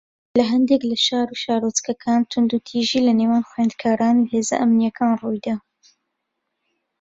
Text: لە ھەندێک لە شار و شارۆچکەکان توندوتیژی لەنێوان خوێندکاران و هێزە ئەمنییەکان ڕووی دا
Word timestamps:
لە 0.37 0.43
ھەندێک 0.51 0.81
لە 0.91 0.97
شار 1.05 1.27
و 1.31 1.39
شارۆچکەکان 1.43 2.21
توندوتیژی 2.31 3.05
لەنێوان 3.07 3.43
خوێندکاران 3.49 4.15
و 4.19 4.29
هێزە 4.31 4.55
ئەمنییەکان 4.59 5.11
ڕووی 5.21 5.43
دا 5.45 5.55